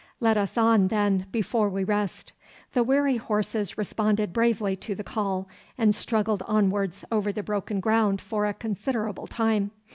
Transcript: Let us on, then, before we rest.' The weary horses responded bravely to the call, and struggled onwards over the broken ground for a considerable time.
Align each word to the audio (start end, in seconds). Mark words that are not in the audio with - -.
Let 0.19 0.35
us 0.35 0.57
on, 0.57 0.87
then, 0.87 1.27
before 1.31 1.69
we 1.69 1.83
rest.' 1.83 2.33
The 2.73 2.83
weary 2.83 3.17
horses 3.17 3.77
responded 3.77 4.33
bravely 4.33 4.75
to 4.77 4.95
the 4.95 5.03
call, 5.03 5.47
and 5.77 5.93
struggled 5.93 6.41
onwards 6.47 7.05
over 7.11 7.31
the 7.31 7.43
broken 7.43 7.79
ground 7.79 8.19
for 8.19 8.47
a 8.47 8.53
considerable 8.55 9.27
time. 9.27 9.69